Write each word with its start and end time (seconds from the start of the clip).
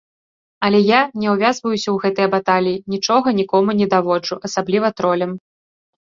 Але 0.67 0.77
я 0.83 0.99
не 1.23 1.27
ўвязваюся 1.33 1.75
ў 1.79 1.93
гэтыя 2.05 2.27
баталіі, 2.35 2.79
нічога 2.93 3.27
нікому 3.41 3.75
не 3.83 3.87
даводжу, 3.93 4.39
асабліва 4.49 4.87
тролям. 5.03 5.31